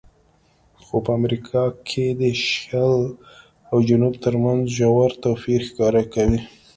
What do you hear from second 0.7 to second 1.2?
خو په